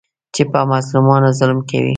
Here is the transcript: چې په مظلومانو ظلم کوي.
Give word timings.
چې 0.33 0.43
په 0.51 0.59
مظلومانو 0.71 1.27
ظلم 1.39 1.59
کوي. 1.69 1.89